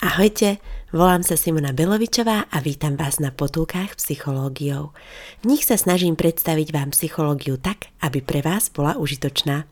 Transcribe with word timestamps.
Ahojte, 0.00 0.56
volám 0.96 1.20
sa 1.20 1.36
Simona 1.36 1.76
Belovičová 1.76 2.48
a 2.48 2.56
vítam 2.64 2.96
vás 2.96 3.20
na 3.20 3.28
potulkách 3.28 4.00
psychológiou. 4.00 4.96
V 5.44 5.52
nich 5.52 5.68
sa 5.68 5.76
snažím 5.76 6.16
predstaviť 6.16 6.72
vám 6.72 6.96
psychológiu 6.96 7.60
tak, 7.60 7.92
aby 8.00 8.24
pre 8.24 8.40
vás 8.40 8.72
bola 8.72 8.96
užitočná. 8.96 9.68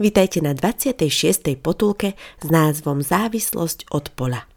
Vítajte 0.00 0.40
na 0.40 0.56
26. 0.56 1.60
potulke 1.60 2.16
s 2.40 2.48
názvom 2.48 3.04
Závislosť 3.04 3.92
od 3.92 4.08
pola. 4.16 4.48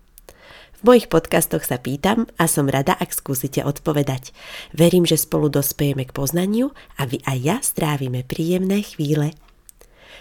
V 0.80 0.88
mojich 0.88 1.12
podcastoch 1.12 1.68
sa 1.68 1.76
pýtam 1.84 2.24
a 2.40 2.48
som 2.48 2.72
rada, 2.72 2.96
ak 2.96 3.12
skúsite 3.12 3.60
odpovedať. 3.60 4.32
Verím, 4.72 5.04
že 5.04 5.20
spolu 5.20 5.52
dospejeme 5.52 6.08
k 6.08 6.16
poznaniu 6.16 6.72
a 6.96 7.04
vy 7.04 7.20
aj 7.28 7.38
ja 7.44 7.58
strávime 7.60 8.24
príjemné 8.24 8.88
chvíle. 8.88 9.36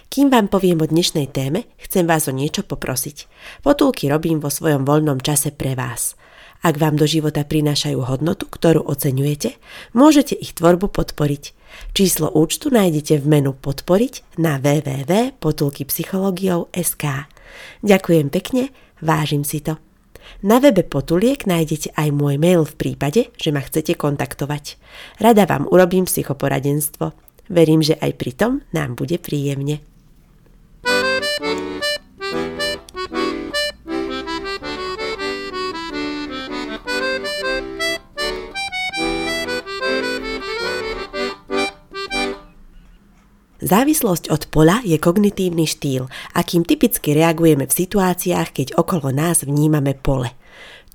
Kým 0.09 0.33
vám 0.33 0.49
poviem 0.49 0.81
o 0.81 0.89
dnešnej 0.89 1.29
téme, 1.29 1.69
chcem 1.77 2.09
vás 2.09 2.25
o 2.25 2.33
niečo 2.33 2.65
poprosiť. 2.65 3.29
Potulky 3.61 4.09
robím 4.09 4.41
vo 4.41 4.49
svojom 4.49 4.81
voľnom 4.81 5.21
čase 5.21 5.53
pre 5.53 5.77
vás. 5.77 6.17
Ak 6.65 6.81
vám 6.81 6.97
do 6.97 7.05
života 7.05 7.45
prinášajú 7.45 8.01
hodnotu, 8.01 8.49
ktorú 8.49 8.89
oceňujete, 8.89 9.61
môžete 9.93 10.33
ich 10.33 10.57
tvorbu 10.57 10.89
podporiť. 10.89 11.53
Číslo 11.93 12.33
účtu 12.33 12.73
nájdete 12.73 13.21
v 13.21 13.25
menu 13.29 13.53
Podporiť 13.53 14.41
na 14.41 14.57
www.potulkypsychologiou.sk 14.57 17.05
Ďakujem 17.85 18.33
pekne, 18.33 18.73
vážim 19.05 19.45
si 19.45 19.61
to. 19.61 19.77
Na 20.41 20.57
webe 20.57 20.81
Potuliek 20.81 21.45
nájdete 21.45 21.93
aj 21.93 22.09
môj 22.09 22.41
mail 22.41 22.65
v 22.65 22.73
prípade, 22.73 23.29
že 23.37 23.53
ma 23.53 23.61
chcete 23.61 23.93
kontaktovať. 23.93 24.81
Rada 25.21 25.45
vám 25.45 25.69
urobím 25.69 26.09
psychoporadenstvo. 26.09 27.13
Verím, 27.53 27.85
že 27.85 27.93
aj 28.01 28.17
pri 28.17 28.33
tom 28.33 28.65
nám 28.73 28.97
bude 28.97 29.21
príjemne. 29.21 29.85
Závislosť 43.69 44.33
od 44.33 44.49
pola 44.49 44.81
je 44.81 44.97
kognitívny 44.97 45.69
štýl, 45.69 46.09
akým 46.33 46.65
typicky 46.65 47.13
reagujeme 47.13 47.69
v 47.69 47.77
situáciách, 47.85 48.49
keď 48.49 48.67
okolo 48.81 49.13
nás 49.13 49.45
vnímame 49.45 49.93
pole. 49.93 50.33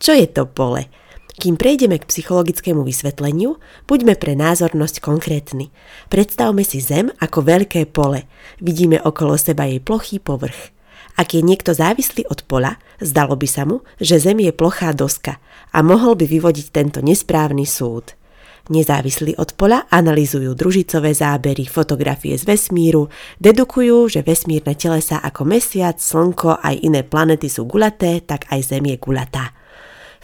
Čo 0.03 0.19
je 0.19 0.27
to 0.27 0.43
pole? 0.51 0.91
Kým 1.39 1.55
prejdeme 1.55 2.03
k 2.03 2.11
psychologickému 2.11 2.83
vysvetleniu, 2.83 3.63
buďme 3.87 4.19
pre 4.19 4.35
názornosť 4.35 4.99
konkrétni. 4.99 5.71
Predstavme 6.11 6.67
si 6.67 6.83
Zem 6.83 7.15
ako 7.23 7.47
veľké 7.47 7.87
pole. 7.95 8.27
Vidíme 8.59 8.99
okolo 8.99 9.39
seba 9.39 9.71
jej 9.71 9.79
plochý 9.79 10.19
povrch. 10.19 10.75
Ak 11.15 11.31
je 11.31 11.47
niekto 11.47 11.79
závislý 11.79 12.27
od 12.27 12.43
pola, 12.43 12.83
zdalo 12.99 13.39
by 13.39 13.47
sa 13.47 13.63
mu, 13.63 13.87
že 14.03 14.19
Zem 14.19 14.43
je 14.43 14.51
plochá 14.51 14.91
doska 14.91 15.39
a 15.71 15.79
mohol 15.79 16.19
by 16.19 16.27
vyvodiť 16.27 16.75
tento 16.75 16.99
nesprávny 17.07 17.71
súd. 17.71 18.19
Nezávislí 18.65 19.37
od 19.37 19.53
pola 19.61 19.85
analizujú 19.93 20.57
družicové 20.57 21.13
zábery, 21.13 21.69
fotografie 21.69 22.33
z 22.41 22.49
vesmíru, 22.49 23.13
dedukujú, 23.37 24.09
že 24.09 24.25
vesmírne 24.25 24.73
telesa 24.73 25.21
ako 25.21 25.45
Mesiac, 25.45 26.01
Slnko 26.01 26.65
aj 26.65 26.81
iné 26.81 27.05
planety 27.05 27.53
sú 27.53 27.69
gulaté, 27.69 28.25
tak 28.25 28.49
aj 28.49 28.65
Zem 28.65 28.89
je 28.89 28.97
gulatá. 28.97 29.53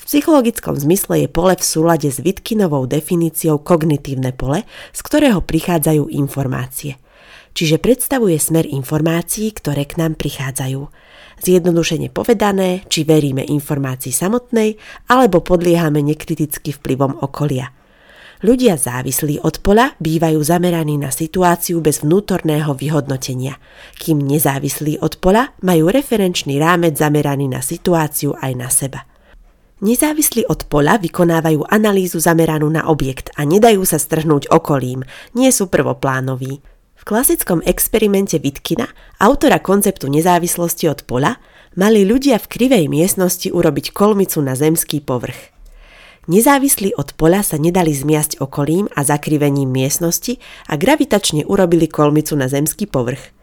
V 0.00 0.08
psychologickom 0.08 0.72
zmysle 0.72 1.20
je 1.20 1.28
pole 1.28 1.52
v 1.52 1.60
súlade 1.60 2.08
s 2.08 2.24
Vitkinovou 2.24 2.88
definíciou 2.88 3.60
kognitívne 3.60 4.32
pole, 4.32 4.64
z 4.97 5.00
ktorého 5.04 5.44
prichádzajú 5.44 6.08
informácie. 6.08 6.97
Čiže 7.52 7.77
predstavuje 7.77 8.41
smer 8.41 8.64
informácií, 8.64 9.52
ktoré 9.52 9.84
k 9.84 10.00
nám 10.00 10.16
prichádzajú. 10.16 10.80
Zjednodušene 11.44 12.08
povedané, 12.08 12.88
či 12.88 13.04
veríme 13.04 13.44
informácii 13.44 14.16
samotnej, 14.16 14.80
alebo 15.12 15.44
podliehame 15.44 16.00
nekriticky 16.00 16.72
vplyvom 16.72 17.20
okolia– 17.20 17.69
Ľudia 18.41 18.80
závislí 18.80 19.44
od 19.44 19.60
pola 19.60 19.92
bývajú 20.00 20.41
zameraní 20.41 20.96
na 20.96 21.12
situáciu 21.12 21.84
bez 21.84 22.00
vnútorného 22.00 22.72
vyhodnotenia, 22.72 23.60
kým 24.00 24.16
nezávislí 24.16 24.97
od 25.04 25.20
pola 25.20 25.53
majú 25.60 25.92
referenčný 25.92 26.56
rámec 26.56 26.97
zameraný 26.97 27.53
na 27.53 27.60
situáciu 27.60 28.32
aj 28.41 28.53
na 28.56 28.72
seba. 28.72 29.04
Nezávislí 29.84 30.48
od 30.48 30.64
pola 30.72 30.97
vykonávajú 30.97 31.69
analýzu 31.69 32.16
zameranú 32.16 32.72
na 32.72 32.88
objekt 32.88 33.28
a 33.37 33.44
nedajú 33.44 33.84
sa 33.84 34.00
strhnúť 34.00 34.48
okolím, 34.48 35.04
nie 35.37 35.53
sú 35.53 35.69
prvoplánoví. 35.69 36.64
V 36.97 37.03
klasickom 37.04 37.60
experimente 37.69 38.41
Witkina, 38.41 38.88
autora 39.20 39.60
konceptu 39.60 40.09
nezávislosti 40.09 40.88
od 40.88 41.04
pola, 41.04 41.37
mali 41.76 42.09
ľudia 42.09 42.41
v 42.41 42.48
krivej 42.48 42.88
miestnosti 42.88 43.53
urobiť 43.53 43.93
kolmicu 43.93 44.41
na 44.41 44.56
zemský 44.56 45.04
povrch. 45.04 45.59
Nezávislí 46.30 46.94
od 46.94 47.10
pola 47.18 47.42
sa 47.42 47.58
nedali 47.58 47.91
zmiasť 47.91 48.38
okolím 48.38 48.86
a 48.94 49.02
zakrivením 49.02 49.66
miestnosti 49.66 50.38
a 50.70 50.78
gravitačne 50.78 51.42
urobili 51.42 51.91
kolmicu 51.91 52.38
na 52.38 52.46
zemský 52.46 52.86
povrch. 52.86 53.34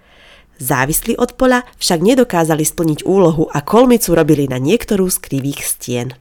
Závislí 0.63 1.19
od 1.19 1.35
pola 1.35 1.67
však 1.83 1.99
nedokázali 1.99 2.63
splniť 2.63 3.03
úlohu 3.03 3.51
a 3.51 3.59
kolmicu 3.59 4.15
robili 4.15 4.47
na 4.47 4.55
niektorú 4.55 5.11
z 5.11 5.19
krivých 5.19 5.67
stien. 5.67 6.15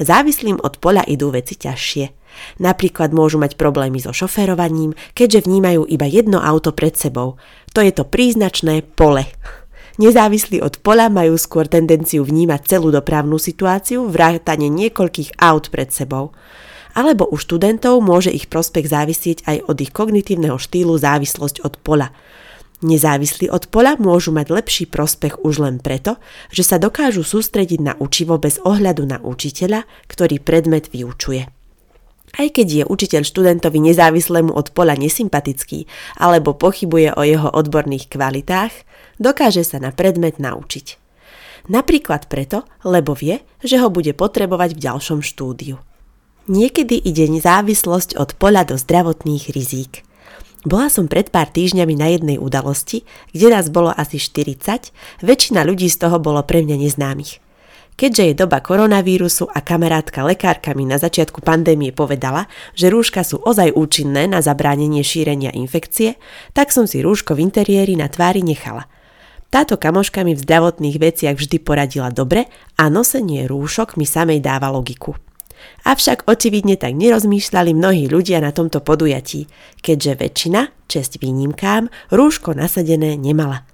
Závislým 0.00 0.56
od 0.56 0.80
pola 0.80 1.04
idú 1.04 1.36
veci 1.36 1.52
ťažšie. 1.60 2.16
Napríklad 2.64 3.12
môžu 3.12 3.36
mať 3.36 3.60
problémy 3.60 4.00
so 4.00 4.16
šoférovaním, 4.16 4.96
keďže 5.12 5.44
vnímajú 5.44 5.84
iba 5.84 6.08
jedno 6.08 6.40
auto 6.40 6.72
pred 6.72 6.96
sebou. 6.96 7.36
To 7.76 7.84
je 7.84 7.92
to 7.92 8.08
príznačné 8.08 8.88
pole. 8.96 9.28
Nezávislí 9.98 10.62
od 10.62 10.78
pola 10.78 11.10
majú 11.10 11.34
skôr 11.34 11.66
tendenciu 11.66 12.22
vnímať 12.22 12.70
celú 12.70 12.94
dopravnú 12.94 13.34
situáciu, 13.34 14.06
vrátane 14.06 14.70
niekoľkých 14.70 15.42
aut 15.42 15.74
pred 15.74 15.90
sebou. 15.90 16.30
Alebo 16.94 17.26
u 17.26 17.34
študentov 17.34 17.98
môže 17.98 18.30
ich 18.30 18.46
prospech 18.46 18.86
závisieť 18.86 19.38
aj 19.50 19.66
od 19.66 19.76
ich 19.82 19.90
kognitívneho 19.90 20.54
štýlu 20.54 20.94
závislosť 20.94 21.66
od 21.66 21.82
pola. 21.82 22.14
Nezávislí 22.78 23.50
od 23.50 23.66
pola 23.74 23.98
môžu 23.98 24.30
mať 24.30 24.54
lepší 24.54 24.86
prospech 24.86 25.42
už 25.42 25.66
len 25.66 25.82
preto, 25.82 26.14
že 26.54 26.62
sa 26.62 26.78
dokážu 26.78 27.26
sústrediť 27.26 27.82
na 27.82 27.92
učivo 27.98 28.38
bez 28.38 28.62
ohľadu 28.62 29.02
na 29.02 29.18
učiteľa, 29.18 29.82
ktorý 30.06 30.38
predmet 30.38 30.86
vyučuje. 30.94 31.57
Aj 32.36 32.48
keď 32.52 32.66
je 32.68 32.84
učiteľ 32.84 33.22
študentovi 33.24 33.80
nezávislému 33.80 34.52
od 34.52 34.74
pola 34.76 34.92
nesympatický 34.98 35.88
alebo 36.20 36.52
pochybuje 36.52 37.16
o 37.16 37.22
jeho 37.24 37.48
odborných 37.48 38.12
kvalitách, 38.12 38.72
dokáže 39.16 39.64
sa 39.64 39.80
na 39.80 39.94
predmet 39.94 40.36
naučiť. 40.36 41.00
Napríklad 41.68 42.28
preto, 42.32 42.64
lebo 42.84 43.12
vie, 43.12 43.44
že 43.60 43.80
ho 43.80 43.88
bude 43.92 44.12
potrebovať 44.16 44.76
v 44.76 44.82
ďalšom 44.88 45.20
štúdiu. 45.20 45.80
Niekedy 46.48 46.96
ide 46.96 47.28
nezávislosť 47.28 48.16
od 48.16 48.32
poľa 48.40 48.72
do 48.72 48.80
zdravotných 48.80 49.52
rizík. 49.52 50.00
Bola 50.64 50.88
som 50.88 51.06
pred 51.06 51.28
pár 51.28 51.52
týždňami 51.52 51.94
na 51.94 52.08
jednej 52.08 52.36
udalosti, 52.40 53.04
kde 53.36 53.52
nás 53.52 53.68
bolo 53.68 53.92
asi 53.92 54.16
40, 54.16 54.90
väčšina 55.22 55.60
ľudí 55.62 55.86
z 55.92 55.96
toho 56.00 56.16
bolo 56.18 56.40
pre 56.42 56.64
mňa 56.64 56.76
neznámych. 56.88 57.38
Keďže 57.98 58.22
je 58.30 58.34
doba 58.38 58.62
koronavírusu 58.62 59.50
a 59.50 59.58
kamarátka 59.58 60.22
lekárka 60.22 60.70
mi 60.78 60.86
na 60.86 61.02
začiatku 61.02 61.42
pandémie 61.42 61.90
povedala, 61.90 62.46
že 62.78 62.94
rúška 62.94 63.26
sú 63.26 63.42
ozaj 63.42 63.74
účinné 63.74 64.30
na 64.30 64.38
zabránenie 64.38 65.02
šírenia 65.02 65.50
infekcie, 65.50 66.14
tak 66.54 66.70
som 66.70 66.86
si 66.86 67.02
rúško 67.02 67.34
v 67.34 67.50
interiéri 67.50 67.98
na 67.98 68.06
tvári 68.06 68.46
nechala– 68.46 68.86
táto 69.48 69.80
kamoška 69.80 70.28
mi 70.28 70.36
v 70.36 70.44
zdravotných 70.44 71.00
veciach 71.00 71.36
vždy 71.40 71.56
poradila 71.64 72.12
dobre 72.12 72.52
a 72.76 72.92
nosenie 72.92 73.48
rúšok 73.48 73.96
mi 73.96 74.04
samej 74.04 74.44
dáva 74.44 74.68
logiku. 74.68 75.16
Avšak 75.88 76.28
očividne 76.28 76.76
tak 76.76 76.92
nerozmýšľali 76.92 77.72
mnohí 77.72 78.12
ľudia 78.12 78.44
na 78.44 78.52
tomto 78.52 78.84
podujatí, 78.84 79.48
keďže 79.80 80.12
väčšina, 80.20 80.60
česť 80.84 81.24
výnimkám, 81.24 81.88
rúško 82.12 82.52
nasadené 82.52 83.16
nemala. 83.16 83.64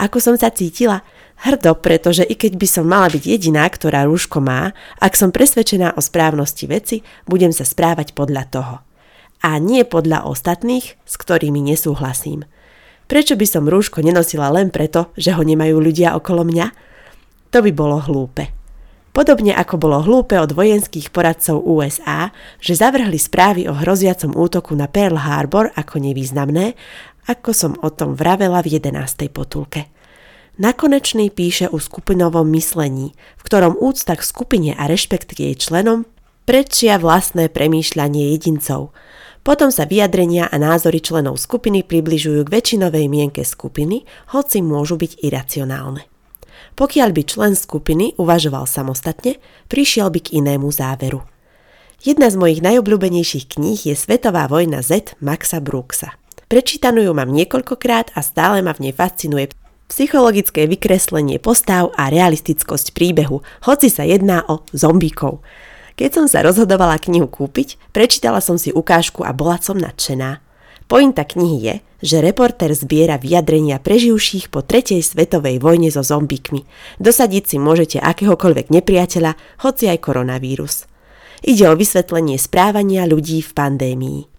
Ako 0.00 0.22
som 0.22 0.34
sa 0.34 0.52
cítila? 0.52 1.02
Hrdo, 1.38 1.78
pretože 1.78 2.26
i 2.26 2.34
keď 2.34 2.58
by 2.58 2.68
som 2.68 2.84
mala 2.90 3.06
byť 3.10 3.22
jediná, 3.22 3.62
ktorá 3.68 4.06
rúško 4.10 4.42
má, 4.42 4.74
ak 4.98 5.14
som 5.14 5.30
presvedčená 5.30 5.94
o 5.94 6.00
správnosti 6.02 6.66
veci, 6.66 6.96
budem 7.30 7.54
sa 7.54 7.62
správať 7.62 8.14
podľa 8.14 8.44
toho. 8.50 8.74
A 9.38 9.62
nie 9.62 9.86
podľa 9.86 10.26
ostatných, 10.26 10.98
s 11.06 11.14
ktorými 11.14 11.62
nesúhlasím– 11.62 12.44
Prečo 13.08 13.40
by 13.40 13.46
som 13.48 13.64
rúško 13.64 14.04
nenosila 14.04 14.52
len 14.52 14.68
preto, 14.68 15.08
že 15.16 15.32
ho 15.32 15.40
nemajú 15.40 15.80
ľudia 15.80 16.12
okolo 16.12 16.44
mňa? 16.44 16.66
To 17.56 17.64
by 17.64 17.72
bolo 17.72 18.04
hlúpe. 18.04 18.52
Podobne 19.16 19.56
ako 19.56 19.80
bolo 19.80 20.04
hlúpe 20.04 20.36
od 20.36 20.52
vojenských 20.52 21.08
poradcov 21.08 21.64
USA, 21.64 22.28
že 22.60 22.76
zavrhli 22.76 23.16
správy 23.16 23.64
o 23.64 23.72
hroziacom 23.72 24.36
útoku 24.36 24.76
na 24.76 24.92
Pearl 24.92 25.16
Harbor 25.16 25.72
ako 25.72 26.04
nevýznamné, 26.04 26.76
ako 27.28 27.50
som 27.52 27.72
o 27.84 27.92
tom 27.92 28.16
vravela 28.16 28.64
v 28.64 28.80
11. 28.80 29.28
potulke. 29.28 29.92
Nakonečný 30.58 31.30
píše 31.30 31.70
o 31.70 31.78
skupinovom 31.78 32.48
myslení, 32.50 33.14
v 33.38 33.42
ktorom 33.44 33.78
úcta 33.78 34.18
k 34.18 34.26
skupine 34.26 34.70
a 34.74 34.90
rešpekt 34.90 35.36
k 35.36 35.52
jej 35.52 35.54
členom 35.54 36.08
predčia 36.48 36.96
vlastné 36.96 37.52
premýšľanie 37.52 38.32
jedincov– 38.32 38.90
potom 39.48 39.72
sa 39.72 39.88
vyjadrenia 39.88 40.44
a 40.44 40.60
názory 40.60 41.00
členov 41.00 41.40
skupiny 41.40 41.80
približujú 41.80 42.44
k 42.44 42.52
väčšinovej 42.52 43.08
mienke 43.08 43.48
skupiny, 43.48 44.04
hoci 44.36 44.60
môžu 44.60 45.00
byť 45.00 45.24
iracionálne. 45.24 46.04
Pokiaľ 46.76 47.08
by 47.16 47.22
člen 47.24 47.52
skupiny 47.56 48.12
uvažoval 48.20 48.68
samostatne, 48.68 49.40
prišiel 49.72 50.12
by 50.12 50.20
k 50.20 50.36
inému 50.44 50.68
záveru. 50.68 51.24
Jedna 52.04 52.28
z 52.28 52.36
mojich 52.36 52.60
najobľúbenejších 52.60 53.56
kníh 53.56 53.88
je 53.88 53.96
Svetová 53.96 54.46
vojna 54.52 54.84
Z 54.84 55.16
Maxa 55.24 55.64
Brooksa. 55.64 56.14
Prečítanú 56.48 57.04
ju 57.04 57.12
mám 57.12 57.28
niekoľkokrát 57.28 58.16
a 58.16 58.24
stále 58.24 58.64
ma 58.64 58.72
v 58.72 58.88
nej 58.88 58.94
fascinuje 58.96 59.52
psychologické 59.92 60.64
vykreslenie 60.64 61.36
postav 61.36 61.92
a 61.92 62.08
realistickosť 62.08 62.96
príbehu, 62.96 63.44
hoci 63.68 63.92
sa 63.92 64.08
jedná 64.08 64.48
o 64.48 64.64
zombíkov. 64.72 65.44
Keď 66.00 66.08
som 66.08 66.24
sa 66.24 66.40
rozhodovala 66.40 66.96
knihu 67.04 67.28
kúpiť, 67.28 67.92
prečítala 67.92 68.40
som 68.40 68.56
si 68.56 68.72
ukážku 68.72 69.28
a 69.28 69.36
bola 69.36 69.60
som 69.60 69.76
nadšená. 69.76 70.40
Pointa 70.88 71.28
knihy 71.28 71.58
je, 71.60 71.74
že 72.00 72.24
reporter 72.24 72.72
zbiera 72.72 73.20
vyjadrenia 73.20 73.76
preživších 73.76 74.48
po 74.48 74.64
tretej 74.64 75.04
svetovej 75.04 75.60
vojne 75.60 75.92
so 75.92 76.00
zombíkmi. 76.00 76.64
Dosadiť 76.96 77.44
si 77.44 77.56
môžete 77.60 78.00
akéhokoľvek 78.00 78.72
nepriateľa, 78.72 79.36
hoci 79.68 79.84
aj 79.92 80.00
koronavírus. 80.00 80.88
Ide 81.44 81.68
o 81.68 81.76
vysvetlenie 81.76 82.40
správania 82.40 83.04
ľudí 83.04 83.44
v 83.44 83.52
pandémii. 83.52 84.37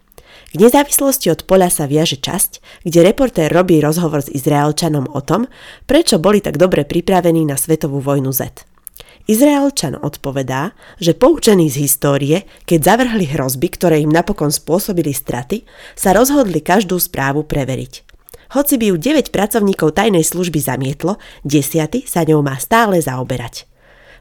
K 0.50 0.58
nezávislosti 0.58 1.30
od 1.30 1.46
poľa 1.46 1.70
sa 1.70 1.86
viaže 1.86 2.18
časť, 2.18 2.82
kde 2.82 3.06
reportér 3.06 3.54
robí 3.54 3.78
rozhovor 3.78 4.26
s 4.26 4.34
Izraelčanom 4.34 5.06
o 5.14 5.22
tom, 5.22 5.46
prečo 5.86 6.18
boli 6.18 6.42
tak 6.42 6.58
dobre 6.58 6.90
pripravení 6.90 7.46
na 7.46 7.54
svetovú 7.54 8.02
vojnu 8.02 8.34
Z. 8.34 8.66
Izraelčan 9.30 9.94
odpovedá, 10.02 10.74
že 10.98 11.14
poučení 11.14 11.70
z 11.70 11.86
histórie, 11.86 12.50
keď 12.66 12.80
zavrhli 12.82 13.30
hrozby, 13.30 13.70
ktoré 13.70 14.02
im 14.02 14.10
napokon 14.10 14.50
spôsobili 14.50 15.14
straty, 15.14 15.70
sa 15.94 16.18
rozhodli 16.18 16.66
každú 16.66 16.98
správu 16.98 17.46
preveriť. 17.46 18.10
Hoci 18.58 18.82
by 18.82 18.90
ju 18.90 18.96
9 18.98 19.30
pracovníkov 19.30 19.94
tajnej 19.94 20.26
služby 20.26 20.58
zamietlo, 20.58 21.22
10 21.46 22.10
sa 22.10 22.26
ňou 22.26 22.42
má 22.42 22.58
stále 22.58 22.98
zaoberať. 22.98 23.69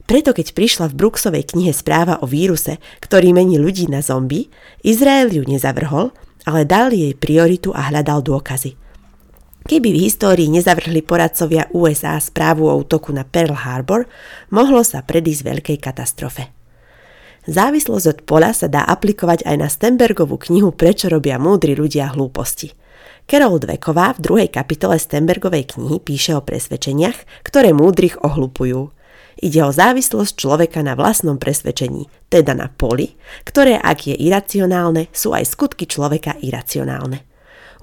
Preto 0.08 0.32
keď 0.32 0.56
prišla 0.56 0.88
v 0.88 0.96
Brooksovej 1.04 1.52
knihe 1.52 1.76
správa 1.76 2.16
o 2.18 2.26
víruse, 2.26 2.80
ktorý 3.04 3.36
mení 3.36 3.60
ľudí 3.60 3.92
na 3.92 4.00
zombie, 4.00 4.48
Izrael 4.80 5.28
ju 5.28 5.44
nezavrhol, 5.44 6.16
ale 6.48 6.64
dal 6.64 6.96
jej 6.96 7.12
prioritu 7.12 7.76
a 7.76 7.92
hľadal 7.92 8.24
dôkazy– 8.24 8.72
Keby 9.68 9.92
v 9.92 10.08
histórii 10.08 10.48
nezavrhli 10.48 11.04
poradcovia 11.04 11.68
USA 11.76 12.16
správu 12.16 12.72
o 12.72 12.74
útoku 12.80 13.12
na 13.12 13.20
Pearl 13.28 13.52
Harbor, 13.52 14.08
mohlo 14.48 14.80
sa 14.80 15.04
predísť 15.04 15.44
veľkej 15.44 15.76
katastrofe. 15.76 16.48
Závislosť 17.44 18.06
od 18.08 18.18
pola 18.24 18.56
sa 18.56 18.64
dá 18.72 18.88
aplikovať 18.88 19.44
aj 19.44 19.56
na 19.60 19.68
Stenbergovú 19.68 20.40
knihu 20.40 20.72
Prečo 20.72 21.12
robia 21.12 21.36
múdri 21.36 21.76
ľudia 21.76 22.16
hlúposti. 22.16 22.72
Carol 23.28 23.60
Dweková 23.60 24.16
v 24.16 24.24
druhej 24.24 24.48
kapitole 24.48 24.96
Stenbergovej 24.96 25.76
knihy 25.76 26.00
píše 26.00 26.32
o 26.32 26.40
presvedčeniach, 26.40 27.44
ktoré 27.44 27.76
múdrych 27.76 28.16
ohlupujú. 28.24 28.88
Ide 29.38 29.62
o 29.62 29.70
závislosť 29.70 30.34
človeka 30.34 30.82
na 30.82 30.98
vlastnom 30.98 31.38
presvedčení, 31.38 32.10
teda 32.26 32.58
na 32.58 32.66
poli, 32.66 33.14
ktoré 33.46 33.78
ak 33.78 34.10
je 34.10 34.14
iracionálne, 34.18 35.06
sú 35.14 35.30
aj 35.30 35.46
skutky 35.46 35.86
človeka 35.86 36.34
iracionálne. 36.42 37.22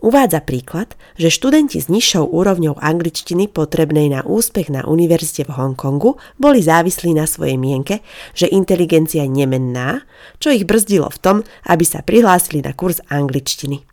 Uvádza 0.04 0.44
príklad, 0.44 1.00
že 1.16 1.32
študenti 1.32 1.80
s 1.80 1.88
nižšou 1.88 2.28
úrovňou 2.28 2.76
angličtiny 2.76 3.48
potrebnej 3.48 4.12
na 4.12 4.22
úspech 4.28 4.68
na 4.68 4.84
univerzite 4.84 5.48
v 5.48 5.56
Hongkongu 5.56 6.20
boli 6.36 6.60
závislí 6.60 7.16
na 7.16 7.24
svojej 7.24 7.56
mienke, 7.56 8.04
že 8.36 8.52
inteligencia 8.52 9.24
nemenná, 9.24 10.04
čo 10.44 10.52
ich 10.52 10.68
brzdilo 10.68 11.08
v 11.08 11.22
tom, 11.24 11.38
aby 11.72 11.88
sa 11.88 12.04
prihlásili 12.04 12.60
na 12.60 12.76
kurz 12.76 13.00
angličtiny. 13.08 13.88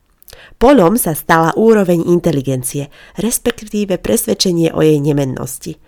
Polom 0.59 0.99
sa 0.99 1.15
stala 1.15 1.55
úroveň 1.55 2.03
inteligencie, 2.11 2.91
respektíve 3.15 4.03
presvedčenie 4.03 4.75
o 4.75 4.83
jej 4.83 4.99
nemennosti. 4.99 5.79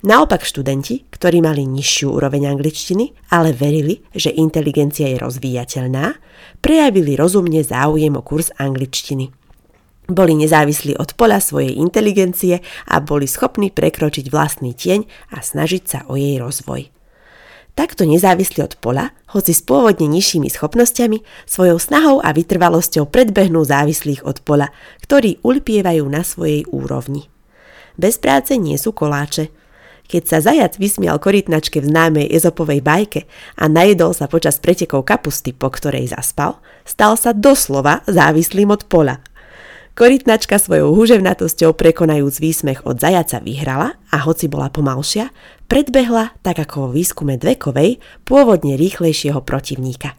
Naopak 0.00 0.48
študenti, 0.48 1.04
ktorí 1.12 1.44
mali 1.44 1.68
nižšiu 1.68 2.16
úroveň 2.16 2.56
angličtiny, 2.56 3.12
ale 3.36 3.52
verili, 3.52 4.00
že 4.16 4.32
inteligencia 4.32 5.04
je 5.12 5.20
rozvíjateľná, 5.20 6.16
prejavili 6.64 7.20
rozumne 7.20 7.60
záujem 7.60 8.16
o 8.16 8.24
kurz 8.24 8.48
angličtiny. 8.56 9.28
Boli 10.08 10.32
nezávislí 10.40 10.96
od 10.96 11.12
pola 11.20 11.36
svojej 11.36 11.76
inteligencie 11.76 12.64
a 12.88 12.96
boli 13.04 13.28
schopní 13.28 13.68
prekročiť 13.68 14.32
vlastný 14.32 14.72
tieň 14.72 15.04
a 15.36 15.44
snažiť 15.44 15.82
sa 15.84 15.98
o 16.08 16.16
jej 16.16 16.40
rozvoj. 16.40 16.88
Takto 17.76 18.08
nezávislí 18.08 18.64
od 18.64 18.74
pola, 18.80 19.12
hoci 19.36 19.52
s 19.52 19.62
pôvodne 19.62 20.08
nižšími 20.08 20.48
schopnosťami, 20.48 21.22
svojou 21.44 21.76
snahou 21.76 22.24
a 22.24 22.32
vytrvalosťou 22.32 23.04
predbehnú 23.06 23.62
závislých 23.62 24.24
od 24.24 24.40
pola, 24.42 24.72
ktorí 25.04 25.44
ulpievajú 25.44 26.04
na 26.08 26.24
svojej 26.24 26.64
úrovni. 26.72 27.28
Bez 28.00 28.16
práce 28.16 28.56
nie 28.56 28.80
sú 28.80 28.96
koláče. 28.96 29.59
Keď 30.10 30.22
sa 30.26 30.42
zajac 30.42 30.74
vysmial 30.74 31.22
korytnačke 31.22 31.78
v 31.78 31.86
známej 31.86 32.26
ezopovej 32.34 32.82
bajke 32.82 33.30
a 33.54 33.70
najedol 33.70 34.10
sa 34.10 34.26
počas 34.26 34.58
pretekov 34.58 35.06
kapusty, 35.06 35.54
po 35.54 35.70
ktorej 35.70 36.10
zaspal, 36.10 36.58
stal 36.82 37.14
sa 37.14 37.30
doslova 37.30 38.02
závislým 38.10 38.74
od 38.74 38.90
pola 38.90 39.22
Korytnačka 40.00 40.56
svojou 40.56 40.96
húževnatosťou 40.96 41.76
prekonajúc 41.76 42.40
výsmech 42.40 42.88
od 42.88 43.02
zajaca 43.02 43.42
vyhrala 43.42 44.00
a 44.08 44.16
hoci 44.22 44.48
bola 44.48 44.72
pomalšia, 44.72 45.28
predbehla, 45.68 46.32
tak 46.40 46.62
ako 46.62 46.88
vo 46.88 46.90
výskume 46.94 47.36
Dvekovej, 47.36 48.00
pôvodne 48.24 48.80
rýchlejšieho 48.80 49.42
protivníka. 49.44 50.16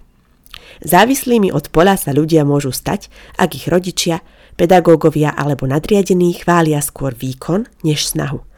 Závislými 0.86 1.50
od 1.56 1.74
pola 1.74 1.98
sa 1.98 2.14
ľudia 2.14 2.46
môžu 2.46 2.70
stať, 2.76 3.10
ak 3.42 3.58
ich 3.58 3.66
rodičia, 3.72 4.22
pedagógovia 4.54 5.34
alebo 5.34 5.66
nadriadení 5.66 6.36
chvália 6.38 6.84
skôr 6.84 7.16
výkon 7.16 7.66
než 7.82 8.06
snahu. 8.06 8.50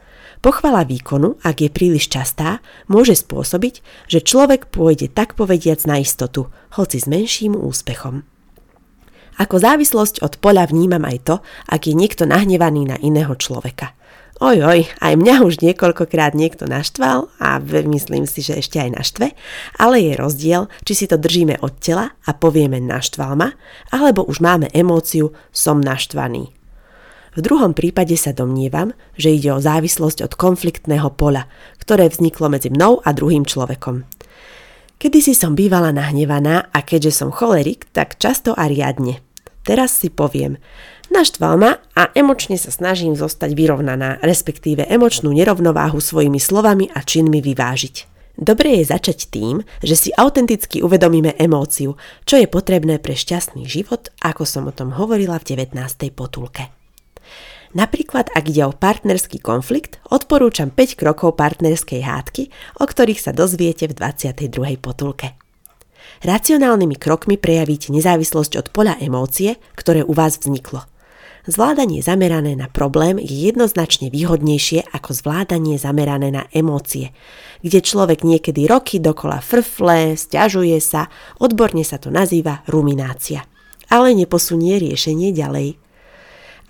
Pochvala 0.44 0.84
výkonu, 0.84 1.40
ak 1.40 1.64
je 1.64 1.70
príliš 1.72 2.12
častá, 2.12 2.60
môže 2.84 3.16
spôsobiť, 3.16 3.80
že 4.12 4.20
človek 4.20 4.68
pôjde 4.68 5.08
tak 5.08 5.40
povediac 5.40 5.80
na 5.88 6.04
istotu, 6.04 6.52
hoci 6.76 7.00
s 7.00 7.08
menším 7.08 7.56
úspechom. 7.56 8.28
Ako 9.40 9.56
závislosť 9.56 10.20
od 10.20 10.36
poľa 10.44 10.68
vnímam 10.68 11.00
aj 11.08 11.18
to, 11.24 11.36
ak 11.64 11.88
je 11.88 11.96
niekto 11.96 12.28
nahnevaný 12.28 12.84
na 12.84 13.00
iného 13.00 13.32
človeka. 13.40 13.96
Oj, 14.44 14.60
oj, 14.60 14.80
aj 15.00 15.14
mňa 15.16 15.48
už 15.48 15.64
niekoľkokrát 15.64 16.36
niekto 16.36 16.68
naštval 16.68 17.32
a 17.40 17.56
myslím 17.64 18.28
si, 18.28 18.44
že 18.44 18.60
ešte 18.60 18.76
aj 18.84 19.00
naštve, 19.00 19.32
ale 19.80 19.96
je 20.04 20.12
rozdiel, 20.12 20.68
či 20.84 20.92
si 20.92 21.06
to 21.08 21.16
držíme 21.16 21.56
od 21.64 21.80
tela 21.80 22.12
a 22.28 22.30
povieme 22.36 22.84
naštval 22.84 23.32
ma, 23.32 23.56
alebo 23.88 24.28
už 24.28 24.44
máme 24.44 24.68
emóciu 24.76 25.32
som 25.56 25.80
naštvaný. 25.80 26.52
V 27.34 27.42
druhom 27.42 27.74
prípade 27.74 28.14
sa 28.14 28.30
domnievam, 28.30 28.94
že 29.18 29.34
ide 29.34 29.50
o 29.50 29.58
závislosť 29.58 30.22
od 30.22 30.32
konfliktného 30.38 31.10
pola, 31.18 31.50
ktoré 31.82 32.06
vzniklo 32.06 32.46
medzi 32.46 32.70
mnou 32.70 33.02
a 33.02 33.10
druhým 33.10 33.42
človekom. 33.42 34.06
Kedy 35.02 35.18
si 35.18 35.34
som 35.34 35.58
bývala 35.58 35.90
nahnevaná 35.90 36.70
a 36.70 36.78
keďže 36.86 37.12
som 37.12 37.34
cholerik, 37.34 37.90
tak 37.90 38.22
často 38.22 38.54
a 38.54 38.70
riadne. 38.70 39.18
Teraz 39.66 39.98
si 39.98 40.14
poviem, 40.14 40.62
naštval 41.10 41.58
ma 41.58 41.82
a 41.98 42.12
emočne 42.14 42.54
sa 42.54 42.70
snažím 42.70 43.18
zostať 43.18 43.50
vyrovnaná, 43.56 44.22
respektíve 44.22 44.86
emočnú 44.86 45.34
nerovnováhu 45.34 45.98
svojimi 45.98 46.38
slovami 46.38 46.86
a 46.94 47.02
činmi 47.02 47.42
vyvážiť. 47.42 48.14
Dobre 48.38 48.78
je 48.82 48.90
začať 48.90 49.30
tým, 49.30 49.62
že 49.82 49.94
si 49.98 50.10
autenticky 50.14 50.82
uvedomíme 50.82 51.34
emóciu, 51.38 51.98
čo 52.26 52.38
je 52.38 52.46
potrebné 52.46 53.02
pre 53.02 53.18
šťastný 53.18 53.66
život, 53.66 54.10
ako 54.22 54.42
som 54.46 54.70
o 54.70 54.74
tom 54.74 54.94
hovorila 54.94 55.38
v 55.42 55.58
19. 55.58 55.74
potulke. 56.14 56.83
Napríklad, 57.74 58.30
ak 58.30 58.54
ide 58.54 58.62
o 58.64 58.72
partnerský 58.72 59.42
konflikt, 59.42 59.98
odporúčam 60.06 60.70
5 60.70 60.94
krokov 60.94 61.34
partnerskej 61.34 62.06
hádky, 62.06 62.42
o 62.78 62.86
ktorých 62.86 63.18
sa 63.18 63.34
dozviete 63.34 63.90
v 63.90 63.98
22. 63.98 64.78
potulke. 64.78 65.34
Racionálnymi 66.22 66.94
krokmi 66.94 67.34
prejavíte 67.34 67.90
nezávislosť 67.90 68.52
od 68.62 68.66
poľa 68.70 68.94
emócie, 69.02 69.58
ktoré 69.74 70.06
u 70.06 70.14
vás 70.14 70.38
vzniklo. 70.38 70.86
Zvládanie 71.44 72.00
zamerané 72.00 72.56
na 72.56 72.72
problém 72.72 73.20
je 73.20 73.52
jednoznačne 73.52 74.08
výhodnejšie 74.08 74.88
ako 74.96 75.12
zvládanie 75.12 75.76
zamerané 75.76 76.32
na 76.32 76.48
emócie, 76.56 77.12
kde 77.60 77.84
človek 77.84 78.24
niekedy 78.24 78.64
roky 78.64 78.96
dokola 78.96 79.44
frfle, 79.44 80.16
stiažuje 80.16 80.80
sa, 80.80 81.12
odborne 81.36 81.84
sa 81.84 82.00
to 82.00 82.08
nazýva 82.08 82.64
ruminácia. 82.64 83.44
Ale 83.92 84.16
neposunie 84.16 84.80
riešenie 84.80 85.36
ďalej. 85.36 85.83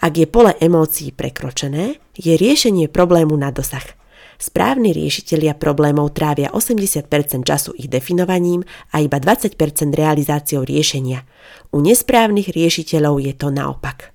Ak 0.05 0.21
je 0.21 0.29
pole 0.29 0.53
emócií 0.61 1.17
prekročené, 1.17 1.97
je 2.13 2.37
riešenie 2.37 2.93
problému 2.93 3.33
na 3.41 3.49
dosah. 3.49 3.97
Správni 4.37 4.93
riešitelia 4.93 5.57
problémov 5.57 6.13
trávia 6.13 6.53
80% 6.53 7.09
času 7.41 7.73
ich 7.81 7.89
definovaním 7.89 8.69
a 8.93 9.01
iba 9.01 9.17
20% 9.17 9.57
realizáciou 9.97 10.61
riešenia. 10.61 11.25
U 11.73 11.81
nesprávnych 11.81 12.53
riešiteľov 12.53 13.17
je 13.25 13.33
to 13.33 13.49
naopak. 13.49 14.13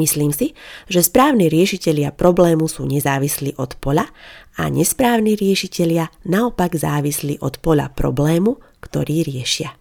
Myslím 0.00 0.32
si, 0.32 0.56
že 0.88 1.04
správni 1.04 1.52
riešitelia 1.52 2.16
problému 2.16 2.64
sú 2.64 2.88
nezávislí 2.88 3.60
od 3.60 3.76
pola 3.76 4.08
a 4.56 4.72
nesprávni 4.72 5.36
riešitelia 5.36 6.08
naopak 6.24 6.72
závislí 6.72 7.44
od 7.44 7.60
pola 7.60 7.92
problému, 7.92 8.56
ktorý 8.80 9.28
riešia. 9.28 9.76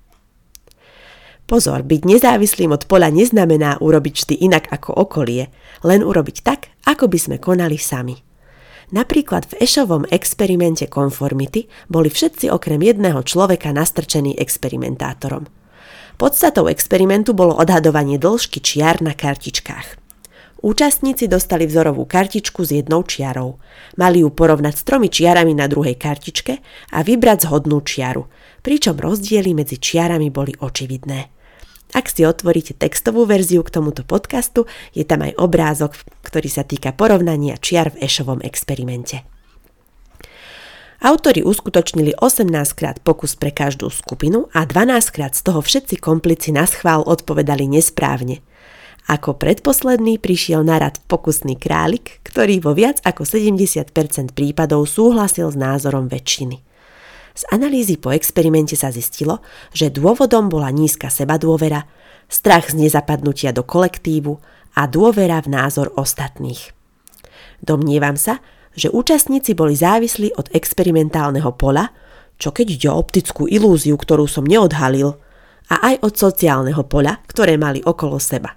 Pozor, 1.46 1.86
byť 1.86 2.02
nezávislým 2.10 2.74
od 2.74 2.90
pola 2.90 3.14
neznamená 3.14 3.78
urobiť 3.78 4.14
vždy 4.18 4.36
inak 4.50 4.66
ako 4.74 4.98
okolie, 4.98 5.54
len 5.86 6.02
urobiť 6.02 6.38
tak, 6.42 6.74
ako 6.90 7.06
by 7.06 7.18
sme 7.22 7.38
konali 7.38 7.78
sami. 7.78 8.18
Napríklad 8.90 9.54
v 9.54 9.62
Ešovom 9.62 10.10
experimente 10.10 10.90
konformity 10.90 11.70
boli 11.86 12.10
všetci 12.10 12.50
okrem 12.50 12.82
jedného 12.82 13.22
človeka 13.22 13.70
nastrčení 13.74 14.34
experimentátorom. 14.38 15.46
Podstatou 16.18 16.66
experimentu 16.66 17.38
bolo 17.38 17.54
odhadovanie 17.62 18.18
dĺžky 18.18 18.62
čiar 18.62 19.06
na 19.06 19.14
kartičkách. 19.14 20.02
Účastníci 20.66 21.30
dostali 21.30 21.70
vzorovú 21.70 22.10
kartičku 22.10 22.66
s 22.66 22.74
jednou 22.74 23.06
čiarou. 23.06 23.62
Mali 24.02 24.26
ju 24.26 24.34
porovnať 24.34 24.74
s 24.74 24.84
tromi 24.88 25.14
čiarami 25.14 25.54
na 25.54 25.70
druhej 25.70 25.94
kartičke 25.94 26.54
a 26.90 27.06
vybrať 27.06 27.46
zhodnú 27.46 27.86
čiaru, 27.86 28.26
pričom 28.66 28.98
rozdiely 28.98 29.54
medzi 29.54 29.78
čiarami 29.78 30.34
boli 30.34 30.58
očividné. 30.58 31.35
Ak 31.96 32.12
si 32.12 32.28
otvoríte 32.28 32.76
textovú 32.76 33.24
verziu 33.24 33.64
k 33.64 33.72
tomuto 33.72 34.04
podcastu, 34.04 34.68
je 34.92 35.08
tam 35.08 35.24
aj 35.24 35.40
obrázok, 35.40 35.96
ktorý 36.28 36.52
sa 36.52 36.68
týka 36.68 36.92
porovnania 36.92 37.56
čiar 37.56 37.96
v 37.96 38.04
Ešovom 38.04 38.44
experimente. 38.44 39.24
Autori 41.00 41.40
uskutočnili 41.40 42.20
18 42.20 42.52
krát 42.76 43.00
pokus 43.00 43.40
pre 43.40 43.56
každú 43.56 43.88
skupinu 43.88 44.52
a 44.52 44.68
12 44.68 45.16
krát 45.16 45.40
z 45.40 45.48
toho 45.48 45.64
všetci 45.64 45.96
komplici 46.04 46.52
na 46.52 46.68
schvál 46.68 47.00
odpovedali 47.08 47.64
nesprávne. 47.72 48.44
Ako 49.08 49.40
predposledný 49.40 50.20
prišiel 50.20 50.68
na 50.68 50.82
rad 50.82 51.00
pokusný 51.08 51.56
králik, 51.56 52.20
ktorý 52.28 52.60
vo 52.60 52.76
viac 52.76 53.00
ako 53.08 53.24
70% 53.24 54.36
prípadov 54.36 54.84
súhlasil 54.84 55.48
s 55.48 55.56
názorom 55.56 56.12
väčšiny. 56.12 56.75
Z 57.36 57.44
analýzy 57.52 58.00
po 58.00 58.16
experimente 58.16 58.80
sa 58.80 58.96
zistilo, 58.96 59.44
že 59.76 59.92
dôvodom 59.92 60.48
bola 60.48 60.72
nízka 60.72 61.12
sebadôvera, 61.12 61.84
strach 62.32 62.72
z 62.72 62.88
nezapadnutia 62.88 63.52
do 63.52 63.68
kolektívu 63.68 64.40
a 64.80 64.88
dôvera 64.88 65.44
v 65.44 65.52
názor 65.52 65.92
ostatných. 66.00 66.72
Domnievam 67.60 68.16
sa, 68.16 68.40
že 68.76 68.88
účastníci 68.88 69.52
boli 69.52 69.76
závislí 69.76 70.36
od 70.40 70.52
experimentálneho 70.56 71.52
pola, 71.56 71.92
čo 72.40 72.52
keď 72.52 72.68
ide 72.72 72.88
o 72.92 73.00
optickú 73.00 73.48
ilúziu, 73.48 73.96
ktorú 73.96 74.28
som 74.28 74.48
neodhalil, 74.48 75.20
a 75.72 75.76
aj 75.92 75.96
od 76.06 76.14
sociálneho 76.14 76.84
pola, 76.86 77.20
ktoré 77.26 77.58
mali 77.58 77.82
okolo 77.82 78.22
seba. 78.22 78.54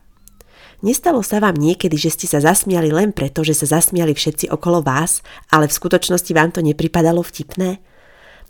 Nestalo 0.78 1.26
sa 1.26 1.42
vám 1.42 1.58
niekedy, 1.58 1.99
že 1.99 2.14
ste 2.14 2.26
sa 2.30 2.38
zasmiali 2.38 2.94
len 2.94 3.11
preto, 3.11 3.42
že 3.42 3.50
sa 3.50 3.80
zasmiali 3.80 4.14
všetci 4.14 4.47
okolo 4.54 4.85
vás, 4.85 5.26
ale 5.50 5.66
v 5.66 5.75
skutočnosti 5.75 6.30
vám 6.30 6.54
to 6.54 6.62
nepripadalo 6.62 7.25
vtipné? 7.25 7.82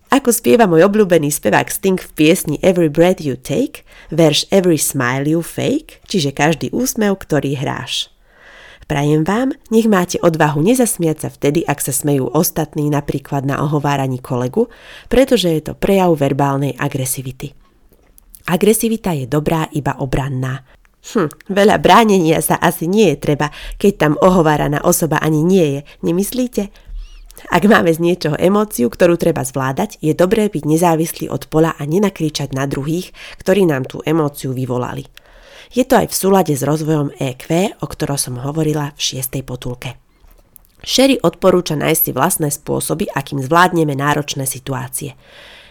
Ako 0.08 0.32
spieva 0.32 0.64
môj 0.64 0.88
obľúbený 0.88 1.28
spevák 1.28 1.68
Sting 1.68 2.00
v 2.00 2.10
piesni 2.16 2.56
Every 2.64 2.88
Breath 2.88 3.20
You 3.20 3.36
Take, 3.36 3.84
verš 4.08 4.48
Every 4.48 4.80
Smile 4.80 5.28
You 5.28 5.44
Fake, 5.44 6.00
čiže 6.08 6.32
každý 6.32 6.72
úsmev, 6.72 7.20
ktorý 7.20 7.52
hráš. 7.52 8.08
Prajem 8.88 9.20
vám, 9.20 9.52
nech 9.68 9.84
máte 9.84 10.16
odvahu 10.16 10.64
nezasmiať 10.64 11.16
sa 11.20 11.28
vtedy, 11.28 11.60
ak 11.60 11.84
sa 11.84 11.92
smejú 11.92 12.24
ostatní 12.32 12.88
napríklad 12.88 13.44
na 13.44 13.60
ohováraní 13.60 14.16
kolegu, 14.16 14.72
pretože 15.12 15.52
je 15.52 15.60
to 15.60 15.72
prejav 15.76 16.16
verbálnej 16.16 16.72
agresivity. 16.80 17.52
Agresivita 18.48 19.12
je 19.12 19.28
dobrá 19.28 19.68
iba 19.76 19.92
obranná. 20.00 20.64
Hm, 21.04 21.52
veľa 21.52 21.76
bránenia 21.84 22.40
sa 22.40 22.56
asi 22.56 22.88
nie 22.88 23.12
je 23.12 23.20
treba, 23.20 23.52
keď 23.76 23.92
tam 24.00 24.12
ohováraná 24.24 24.80
osoba 24.80 25.20
ani 25.20 25.44
nie 25.44 25.66
je, 25.68 25.80
nemyslíte? 26.00 26.87
Ak 27.46 27.62
máme 27.62 27.94
z 27.94 28.02
niečoho 28.02 28.34
emóciu, 28.34 28.90
ktorú 28.90 29.14
treba 29.14 29.46
zvládať, 29.46 30.02
je 30.02 30.10
dobré 30.10 30.50
byť 30.50 30.64
nezávislý 30.66 31.30
od 31.30 31.46
pola 31.46 31.78
a 31.78 31.86
nenakričať 31.86 32.50
na 32.50 32.66
druhých, 32.66 33.14
ktorí 33.38 33.62
nám 33.62 33.86
tú 33.86 34.02
emóciu 34.02 34.50
vyvolali. 34.50 35.06
Je 35.70 35.86
to 35.86 36.00
aj 36.00 36.10
v 36.10 36.18
súlade 36.18 36.52
s 36.56 36.64
rozvojom 36.64 37.14
EQ, 37.20 37.78
o 37.78 37.86
ktorom 37.86 38.18
som 38.18 38.34
hovorila 38.40 38.90
v 38.96 39.00
šiestej 39.00 39.46
potulke. 39.46 40.00
Sherry 40.82 41.18
odporúča 41.18 41.74
nájsť 41.74 42.02
si 42.02 42.10
vlastné 42.14 42.48
spôsoby, 42.54 43.10
akým 43.10 43.42
zvládneme 43.42 43.98
náročné 43.98 44.46
situácie. 44.46 45.18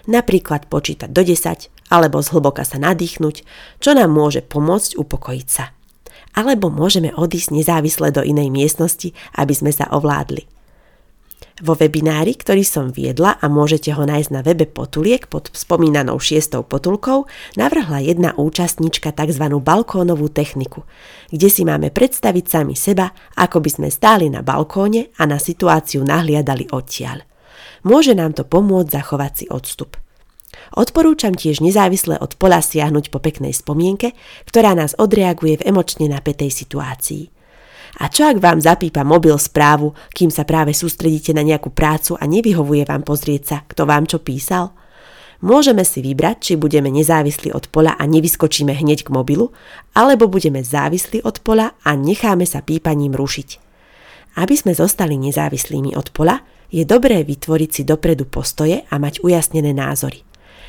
Napríklad 0.07 0.71
počítať 0.71 1.11
do 1.11 1.23
10, 1.23 1.91
alebo 1.91 2.23
zhlboka 2.23 2.63
sa 2.67 2.79
nadýchnuť, 2.79 3.35
čo 3.79 3.91
nám 3.95 4.11
môže 4.11 4.43
pomôcť 4.43 4.99
upokojiť 4.99 5.47
sa. 5.47 5.71
Alebo 6.35 6.69
môžeme 6.69 7.15
odísť 7.15 7.55
nezávisle 7.55 8.11
do 8.13 8.21
inej 8.21 8.51
miestnosti, 8.51 9.15
aby 9.39 9.53
sme 9.55 9.71
sa 9.73 9.89
ovládli. 9.89 10.56
Vo 11.57 11.73
webinári, 11.73 12.37
ktorý 12.37 12.61
som 12.61 12.93
viedla 12.93 13.33
a 13.41 13.49
môžete 13.49 13.89
ho 13.89 14.05
nájsť 14.05 14.29
na 14.29 14.45
webe 14.45 14.69
Potuliek 14.69 15.25
pod 15.25 15.49
spomínanou 15.49 16.21
šiestou 16.21 16.61
potulkou, 16.61 17.25
navrhla 17.57 17.97
jedna 18.05 18.37
účastnička 18.37 19.09
tzv. 19.09 19.41
balkónovú 19.57 20.29
techniku, 20.29 20.85
kde 21.33 21.49
si 21.49 21.65
máme 21.65 21.89
predstaviť 21.89 22.45
sami 22.45 22.77
seba, 22.77 23.09
ako 23.33 23.57
by 23.57 23.69
sme 23.73 23.87
stáli 23.89 24.29
na 24.29 24.45
balkóne 24.45 25.09
a 25.17 25.25
na 25.25 25.41
situáciu 25.41 26.05
nahliadali 26.05 26.69
odtiaľ. 26.69 27.25
Môže 27.81 28.13
nám 28.13 28.37
to 28.37 28.45
pomôcť 28.45 28.93
zachovať 28.93 29.31
si 29.33 29.45
odstup. 29.49 29.97
Odporúčam 30.77 31.33
tiež 31.33 31.65
nezávisle 31.65 32.21
od 32.21 32.37
pola 32.37 32.61
siahnuť 32.61 33.09
po 33.09 33.17
peknej 33.17 33.57
spomienke, 33.57 34.13
ktorá 34.45 34.77
nás 34.77 34.93
odreaguje 34.93 35.57
v 35.57 35.73
emočne 35.73 36.05
napätej 36.05 36.53
situácii. 36.53 37.36
A 37.97 38.11
čo 38.11 38.27
ak 38.27 38.43
vám 38.43 38.59
zapípa 38.59 39.07
mobil 39.07 39.33
správu, 39.39 39.95
kým 40.11 40.27
sa 40.27 40.43
práve 40.43 40.75
sústredíte 40.75 41.31
na 41.31 41.41
nejakú 41.41 41.71
prácu 41.71 42.19
a 42.19 42.23
nevyhovuje 42.27 42.83
vám 42.83 43.07
pozrieť 43.07 43.43
sa, 43.47 43.57
kto 43.63 43.87
vám 43.87 44.03
čo 44.05 44.19
písal? 44.19 44.75
Môžeme 45.37 45.85
si 45.85 46.01
vybrať, 46.01 46.37
či 46.41 46.53
budeme 46.57 46.89
nezávislí 46.89 47.53
od 47.53 47.69
pola 47.69 47.93
a 47.93 48.03
nevyskočíme 48.09 48.73
hneď 48.73 49.05
k 49.05 49.13
mobilu, 49.13 49.53
alebo 49.93 50.25
budeme 50.25 50.65
závislí 50.65 51.21
od 51.21 51.45
pola 51.45 51.77
a 51.85 51.93
necháme 51.93 52.43
sa 52.49 52.65
pípaním 52.65 53.13
rušiť. 53.13 53.49
Aby 54.41 54.55
sme 54.57 54.73
zostali 54.73 55.13
nezávislými 55.17 55.93
od 55.93 56.09
pola, 56.09 56.41
je 56.73 56.83
dobré 56.83 57.21
vytvoriť 57.21 57.69
si 57.69 57.81
dopredu 57.85 58.25
postoje 58.25 58.81
a 58.89 58.95
mať 58.97 59.21
ujasnené 59.21 59.77
názory. 59.77 60.25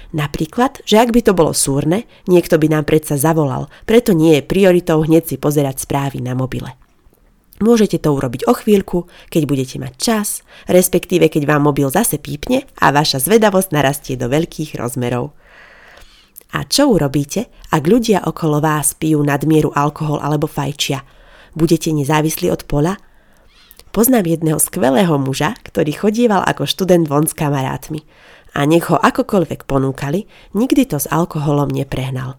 Napríklad, 0.08 0.80
že 0.88 1.00
ak 1.00 1.12
by 1.12 1.20
to 1.20 1.32
bolo 1.36 1.52
súrne, 1.52 2.08
niekto 2.24 2.56
by 2.56 2.68
nám 2.72 2.88
predsa 2.88 3.20
zavolal, 3.20 3.68
preto 3.84 4.16
nie 4.16 4.40
je 4.40 4.48
prioritou 4.48 5.04
hneď 5.04 5.28
si 5.28 5.36
pozerať 5.36 5.84
správy 5.84 6.24
na 6.24 6.32
mobile. 6.32 6.72
Môžete 7.58 7.98
to 7.98 8.14
urobiť 8.14 8.46
o 8.46 8.54
chvíľku, 8.54 9.10
keď 9.34 9.42
budete 9.50 9.76
mať 9.82 9.92
čas, 9.98 10.46
respektíve 10.70 11.26
keď 11.26 11.42
vám 11.42 11.66
mobil 11.66 11.90
zase 11.90 12.22
pípne 12.22 12.62
a 12.78 12.94
vaša 12.94 13.18
zvedavosť 13.18 13.74
narastie 13.74 14.14
do 14.14 14.30
veľkých 14.30 14.78
rozmerov. 14.78 15.34
A 16.54 16.64
čo 16.64 16.88
urobíte, 16.88 17.50
ak 17.74 17.82
ľudia 17.84 18.24
okolo 18.24 18.62
vás 18.62 18.94
pijú 18.94 19.20
nadmieru 19.20 19.74
alkohol 19.74 20.22
alebo 20.22 20.46
fajčia? 20.46 21.02
Budete 21.52 21.90
nezávislí 21.90 22.48
od 22.48 22.62
pola? 22.64 22.96
Poznám 23.90 24.30
jedného 24.30 24.62
skvelého 24.62 25.18
muža, 25.18 25.58
ktorý 25.66 25.92
chodieval 25.98 26.46
ako 26.46 26.64
študent 26.64 27.10
von 27.10 27.26
s 27.26 27.34
kamarátmi. 27.34 28.06
A 28.54 28.64
nech 28.64 28.86
ho 28.88 28.96
akokoľvek 28.96 29.66
ponúkali, 29.66 30.30
nikdy 30.54 30.88
to 30.88 30.96
s 30.96 31.10
alkoholom 31.10 31.68
neprehnal. 31.68 32.38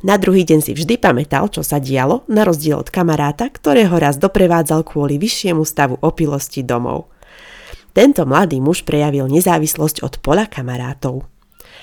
Na 0.00 0.16
druhý 0.16 0.48
deň 0.48 0.64
si 0.64 0.72
vždy 0.72 0.96
pamätal, 0.96 1.52
čo 1.52 1.60
sa 1.60 1.76
dialo, 1.76 2.24
na 2.24 2.48
rozdiel 2.48 2.80
od 2.80 2.88
kamaráta, 2.88 3.52
ktorého 3.52 4.00
raz 4.00 4.16
doprevádzal 4.16 4.80
kvôli 4.80 5.20
vyššiemu 5.20 5.60
stavu 5.60 6.00
opilosti 6.00 6.64
domov. 6.64 7.12
Tento 7.92 8.24
mladý 8.24 8.64
muž 8.64 8.88
prejavil 8.88 9.28
nezávislosť 9.28 10.00
od 10.00 10.24
pola 10.24 10.48
kamarátov. 10.48 11.28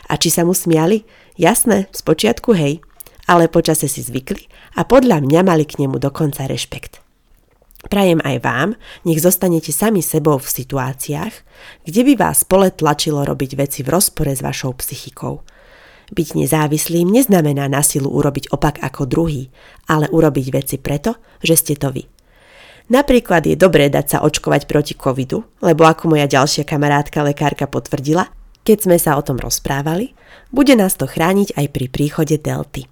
A 0.10 0.18
či 0.18 0.34
sa 0.34 0.42
mu 0.42 0.58
smiali? 0.58 1.06
Jasné, 1.38 1.94
spočiatku 1.94 2.58
hej, 2.58 2.82
ale 3.30 3.54
počase 3.54 3.86
si 3.86 4.02
zvykli 4.02 4.50
a 4.74 4.82
podľa 4.82 5.22
mňa 5.22 5.46
mali 5.46 5.70
k 5.70 5.86
nemu 5.86 6.02
dokonca 6.02 6.50
rešpekt. 6.50 7.06
Prajem 7.86 8.18
aj 8.26 8.42
vám, 8.42 8.70
nech 9.06 9.22
zostanete 9.22 9.70
sami 9.70 10.02
sebou 10.02 10.42
v 10.42 10.50
situáciách, 10.50 11.36
kde 11.86 12.02
by 12.02 12.14
vás 12.18 12.42
pole 12.50 12.74
tlačilo 12.74 13.22
robiť 13.22 13.52
veci 13.54 13.86
v 13.86 13.94
rozpore 13.94 14.34
s 14.34 14.42
vašou 14.42 14.74
psychikou– 14.74 15.38
byť 16.12 16.28
nezávislým 16.40 17.08
neznamená 17.08 17.68
na 17.68 17.84
silu 17.84 18.08
urobiť 18.08 18.52
opak 18.52 18.80
ako 18.80 19.08
druhý, 19.08 19.52
ale 19.92 20.08
urobiť 20.08 20.48
veci 20.52 20.76
preto, 20.80 21.20
že 21.44 21.56
ste 21.60 21.74
to 21.76 21.92
vy. 21.92 22.08
Napríklad 22.88 23.44
je 23.44 23.60
dobré 23.60 23.92
dať 23.92 24.06
sa 24.08 24.18
očkovať 24.24 24.64
proti 24.64 24.96
covidu, 24.96 25.44
lebo 25.60 25.84
ako 25.84 26.16
moja 26.16 26.24
ďalšia 26.24 26.64
kamarátka 26.64 27.20
lekárka 27.20 27.68
potvrdila, 27.68 28.32
keď 28.64 28.78
sme 28.88 28.98
sa 29.00 29.20
o 29.20 29.24
tom 29.24 29.36
rozprávali, 29.40 30.16
bude 30.56 30.72
nás 30.76 30.96
to 30.96 31.04
chrániť 31.04 31.60
aj 31.60 31.66
pri 31.72 31.88
príchode 31.92 32.40
delty. 32.40 32.88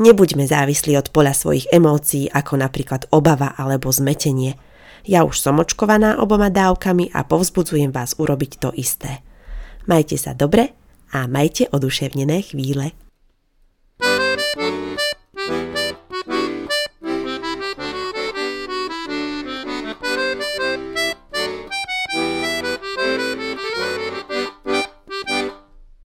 Nebuďme 0.00 0.48
závislí 0.48 0.96
od 0.96 1.12
poľa 1.12 1.36
svojich 1.36 1.68
emócií, 1.68 2.28
ako 2.32 2.60
napríklad 2.60 3.08
obava 3.12 3.52
alebo 3.56 3.92
zmetenie. 3.92 4.56
Ja 5.04 5.24
už 5.24 5.40
som 5.40 5.60
očkovaná 5.60 6.20
oboma 6.20 6.48
dávkami 6.48 7.12
a 7.12 7.24
povzbudzujem 7.24 7.92
vás 7.92 8.16
urobiť 8.16 8.52
to 8.60 8.72
isté. 8.76 9.20
Majte 9.88 10.20
sa 10.20 10.36
dobre 10.36 10.77
a 11.12 11.26
majte 11.26 11.68
oduševnené 11.68 12.42
chvíle. 12.42 12.90